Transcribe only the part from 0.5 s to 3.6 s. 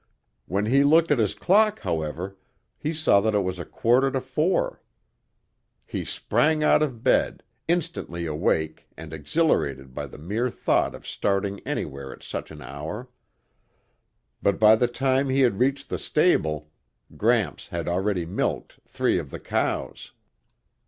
he looked at his clock, however, he saw that it was